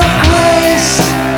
of 0.00 1.37